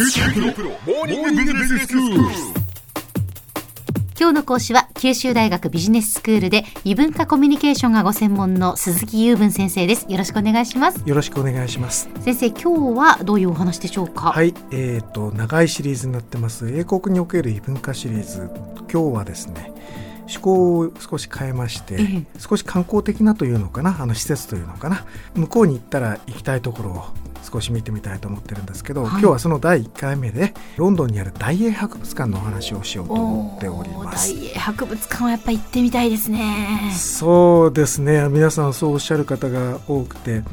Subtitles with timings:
[0.00, 0.06] 今
[4.28, 10.06] 日の講師は九州大学ビジネススクールで異文化コミュニケーションがご専門の鈴木雄文先生です。
[10.08, 11.02] よろしくお願いします。
[11.04, 12.08] よろしくお願いします。
[12.20, 14.30] 先生今日はどういうお話でしょうか？
[14.30, 14.54] はい。
[14.70, 16.70] えーと長いシリーズになってます。
[16.70, 18.48] 英国における異文化シリーズ。
[18.92, 19.72] 今日はですね
[20.18, 24.00] 趣向を少し変えまして、ええ、少し観光的なというのかな？
[24.00, 25.04] あの施設というのかな？
[25.34, 27.04] 向こうに行ったら行きたいところを
[27.42, 34.34] 少し見てみたいと思ってるんですけど、はい、今日はその第1回目でロンドンにある大英博物館のお話をしようと思っております。
[34.34, 36.92] 大英博物館はやっぱ行ってみたいですね。
[36.96, 38.28] そうですね。
[38.28, 40.44] 皆さんそうおっしゃる方が多くて、うん、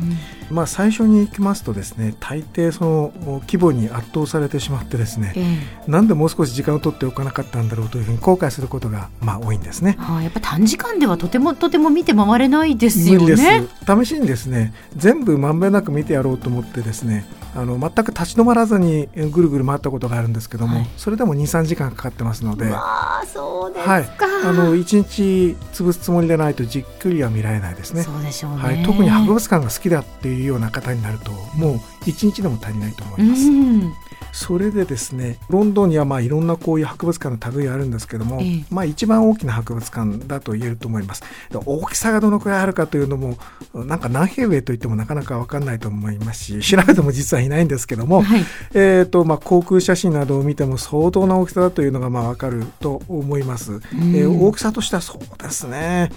[0.50, 13.66] まあ最初に行きますとですね大抵その規模に圧倒されてしまってですね、えー、なんでもう少し時間を取っておかなかったんだろうというふうに後悔することがまあ多いんですね、はあ、やっぱ短時間ではとても とても見て回れないですよね。
[13.86, 24.10] 試しにですね全部まんべんなく見てやろうと思ってですねあの全く立ち止まらずにぐるぐる回ったことがあるんですけども、はい、それでも23時間かかってますので、まあ、そうですはい、
[24.44, 28.04] あの1日潰すつもりでないとじっくりは見られないですね。
[28.04, 33.48] そうでしょう、ね、はい、特に博物館が好きだっていうような方になるともう1日でも足りないと思います。
[33.48, 33.94] うん。
[34.36, 41.24] それでですねロンドンにはまあいろんなこういう博物館の類あるんですけども、ええ、まあ一番大きな博物館だと言えると思います。
[41.54, 43.38] 大きさがどのくらいあるかというのも
[43.74, 56.12] なんか何平米といってもなかなか分かんないと思いますし調べても実はいないんですけども、はい、えーとまあ、航空写真などを見ても相当な大きさだというのがまあ分かると思います、えー、大きさとしてはそうですね。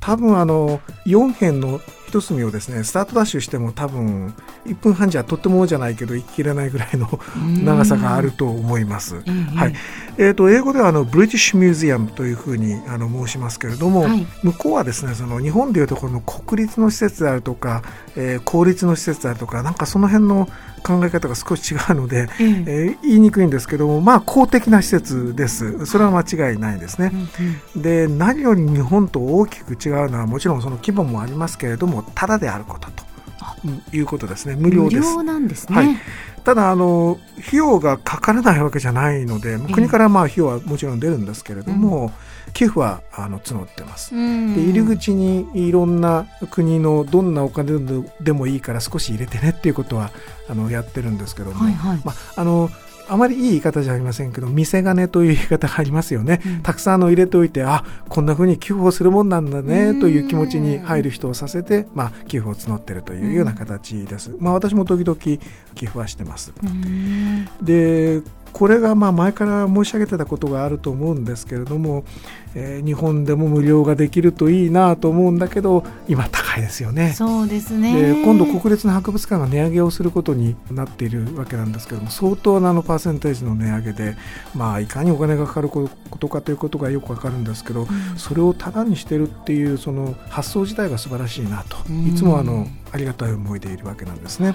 [0.00, 1.80] 多分あの4辺の
[2.12, 2.84] 一隅をですね。
[2.84, 4.34] スタートダッシュしても多分
[4.66, 7.08] 1分半じゃとってもじゃないけど行ききれないぐらいの
[7.64, 9.22] 長さがあると思います。
[9.54, 9.74] はい。
[10.18, 17.82] えーと、英語ではあのブリティッシュ・ミュージアムというふうにあの申しますけれども、はい、向こうはですねその日本でいうところの国立の施設であるとか、
[18.16, 20.48] えー、公立の施設であるとかなんかその辺の
[20.82, 25.86] 考え方が少し違うので、うん、えー、言いにくいんですけどもまあ公的な施設です。
[25.86, 27.10] それは間違いないですね。
[27.12, 27.28] うん
[27.76, 33.02] うん、で何より日本と大きく違うのはもちろんその規模もありますけれどもただであることと。
[33.92, 34.56] いうことですね。
[34.56, 35.22] 無料です。
[35.22, 35.96] なんですね、はい、
[36.44, 42.12] ただあの費用がかからないわけじゃないので国からまあ費用はもちろん出るんですけれども、
[42.46, 47.78] うん、寄付はあの募ってます、うん、で入り口にいろんな国のどんなお金
[48.20, 50.10] でもいいから少し入れてねっていうことは
[50.48, 52.70] あのやってるんですけども、はいはい、まあ、あの
[53.08, 65.38] あまりいい言い方じゃありませんけど見せ金という言い方がありますよね、うん、たくさんの入れておいてあこんなふうに寄付をするもんなんだねという気持ちに入る人をさせて、まあ、寄付を募っているというような形です、まあ、私も時々寄
[65.86, 66.52] 付はしてます。
[67.62, 72.04] でこれがまあ前から申し上げてたことがあると思うんですけれども、
[72.54, 77.12] えー、日本でも無料ができるといいなと思うんだけど今高いですよね。
[77.12, 84.16] そうですねで今度国立の博物館が値上げをすることになっているわけなんですけども相当なのパーセンテージの値上げで、
[84.54, 85.88] まあ、いかにお金がかかるこ
[86.18, 87.88] とかということがよくわかるんですけど、うん、
[88.18, 91.76] それをタダにしてるっていうその発想自体が素晴らしいなと
[92.06, 94.54] いつもあのありがたい思いでいるわけなんですね。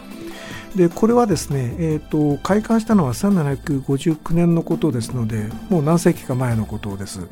[0.77, 7.27] でこれはですね、えーと、開館したのは1759年のことですのでもう何世紀か前のことです。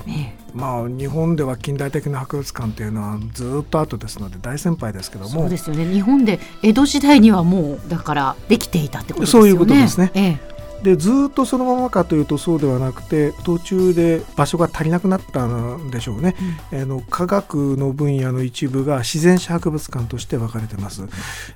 [0.53, 5.29] まあ、日本では近代的な博物館というのはずっと後ですので大先輩ですけども。
[5.29, 5.85] そうですよね。
[5.85, 9.49] 日本で江戸時代にはもうだからできていたってことですよね。
[9.49, 10.54] そういうことですね、ええ
[10.85, 16.35] でずっとそのままかというとそうではなくて途中で場所が足りなくなったんでしょうね、
[16.71, 21.01] うん、あの科学の分野の一部が自然史博物館として分かれてます、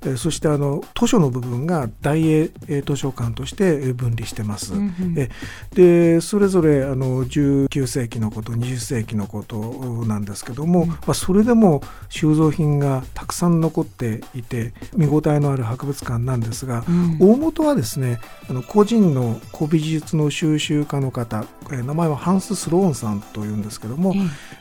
[0.04, 2.50] えそしてあの図書の部分が大英
[2.88, 5.30] 図書館として分離してます、うんうん、え
[5.76, 9.60] でそれぞれあの19世紀のこと20世紀のこと
[10.08, 18.20] なんですけども、うん、まあ、それでも収蔵品がたくさん残っていて見応えのある博物館なんですが、うん、大元はですね
[18.50, 19.19] あの個人の
[19.52, 24.14] 古美術の収集家の方、えー、名前はハンス・スローンさんというんですけども、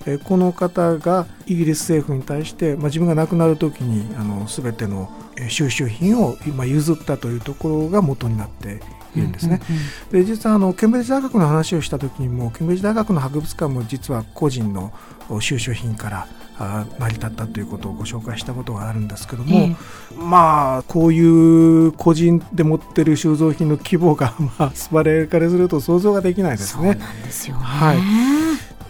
[0.07, 5.11] えー、この方がイギリス政府に対して、まあ、自分が亡くなる時にあの全ての
[5.49, 8.81] 収集品を今譲ったというところが元になって
[9.17, 9.61] いるんですね。
[10.11, 14.93] で実はあのケンブリッジ大学の話をした時にもケンブリッジ大学の博物館も実は個人の
[15.41, 16.29] 収集品から
[16.99, 26.99] 成り立ったということをご紹介したことがあるんですけども、えー、まあこういう個人で持ってる収蔵品の規模が まあスバレからすると想像ができないですね。
[27.31, 27.57] すね。
[27.61, 27.99] はい。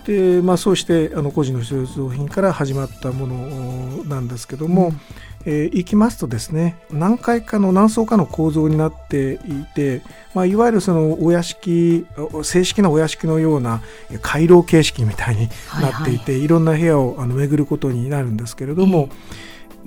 [0.06, 5.00] でまあ、そうしてあの個人の収蔵品から始まったものなんですけども、うん
[5.50, 10.02] えー、行きますとですね何階かの何層かの構造になっていて、
[10.34, 12.06] まあ、いわゆるそのお屋敷
[12.42, 13.80] 正式なお屋敷のような
[14.20, 15.48] 回廊形式みたいに
[15.80, 19.08] なっていて、はいはい、いろんな部屋をあの巡ることになるんですけれども、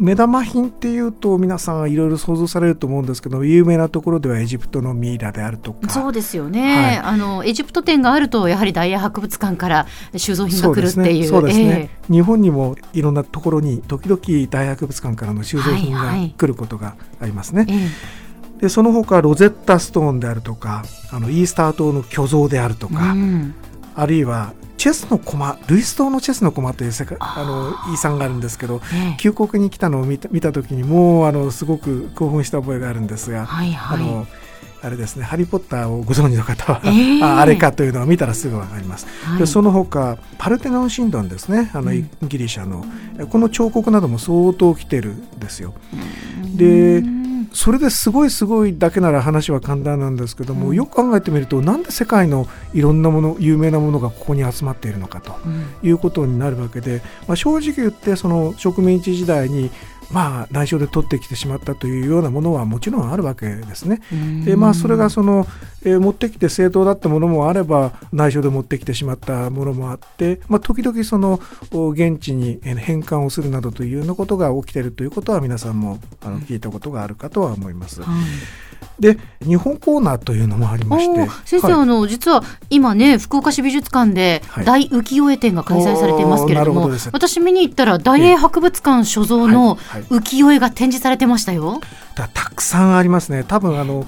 [0.01, 5.91] 目玉品っていうと皆さんいろいろ想像されると思うんですけど有名なところではエジプトのミイラであるとか。
[5.91, 9.85] そうですよね、はい、あのエジプト展があるとやはり大英博物館から
[10.17, 11.27] 収蔵品が来るっていう。
[11.27, 11.89] そうですね、ね。
[12.07, 17.61] えー、日本にもいろんなところに時々大英博物館からの収蔵品が来ることがありますね。
[17.61, 17.87] はいはいえ。
[18.57, 23.53] ー、でその他ロゼッタストーンであるとかあのイースター島の巨像であるとか、うん、
[23.93, 27.43] あるいはチェスの駒ルイス島のチェスの駒という世界あ
[27.87, 34.27] の遺産があるんですけど、ええ、旧国に来たのを見た見た時にもうあのすごく興奮した覚えがあるんですが、はいはい、あの
[34.81, 36.89] あれですね「ハリー・ポッター」をご存知の方は、え。
[36.89, 42.83] ー、ああれかというのを見たらすぐ分かります、はい、でその他パルテノン神殿ですねあの、うん、ギリシャの。
[43.29, 45.75] この彫刻なども相当来てるんですよ。
[46.55, 47.03] で
[47.53, 55.35] それですごいすごいだけなら話は簡単なんですけども、うん、よく考えてみるとなんで世界のいろんなもの有名なものがここに集まっているのかと
[55.83, 59.69] いうことになるわけで、まあ、正直言ってその植民地時代に
[60.11, 64.01] まあ、内緒で取ってきてしまったというようなものはもちろんあるわけですね。
[64.45, 65.47] でまあ、それがその、
[65.83, 71.39] えー、持ってきて正当だったものもあれば内緒で持ってきてしまったものもあって、まあ、時々その
[71.71, 78.01] 現地に返還をするなどというようなことが起きているということは皆さんもあの聞いたことがあるかとは思います。
[78.01, 81.29] はいで日本コーナーというのもありまして。
[81.43, 91.81] 先生、はい、あの実は今ね福岡市美術館で大浮世絵展が開催されていますけれども、はい、私見に行ったら大英博物館所蔵の浮世絵が展示されてましたよ。
[92.15, 93.43] たくさんありますね。
[93.47, 94.05] 多分あの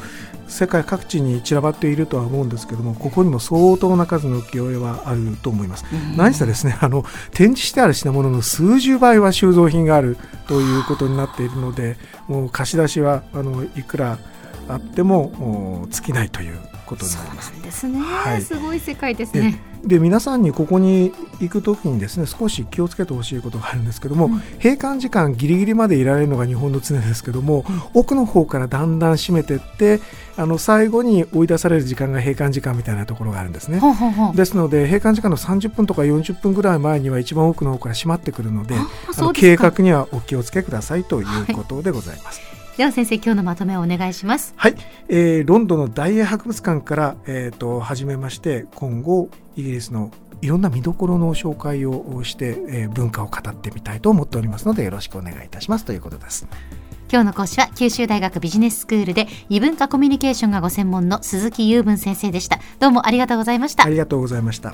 [0.54, 10.16] 世界各地に散らばっているとは思うんですけどもここにも相当な数の浮世絵はあると思います、うん、何せですねあの展示してある品物の数十倍は収蔵品がある
[10.48, 11.98] ということになっているので
[12.28, 14.20] もう貸し出しはあのいくら
[14.68, 17.54] あっても尽きないということになります。
[17.74, 19.60] すね、はい、すごい世界ですね。
[19.84, 21.12] で皆さんにここに
[21.42, 30.00] 行くときにですね少し気をつけてほしいことがあるんですけども、うん、閉館時間ぎりぎりまでいられるのが日本の常ですけども、うん、奥の方からだんだん閉めていって
[30.38, 33.80] あの最後に追い出される時間が閉館時間みたいなところがあるんですね。
[33.80, 42.40] ほうほうほうですので閉館時間の30分とか40分ぐらい前には一番奥の方から閉まってくるのであの計画にはお気をつけくださいということでございます。
[42.40, 44.54] はいでは先生今日のまとめをお願いします。
[44.58, 44.76] はい、
[45.08, 50.12] えー、ロンドンの大英博物館から、えーと、始めまして今後イギリスの
[50.42, 55.86] いろんな見どころの紹介をして、えー、文化を語ってみたいと思っておりますのでよろしくお願いいたします。
[55.86, 56.48] ということです。
[57.12, 62.60] 今日の講師は九州大学ビジネススクールで異文化コミュニケーションがご専門の鈴木雄文先生でした。
[62.80, 63.86] どうもありがとうございました。
[63.86, 64.74] ありがとうございました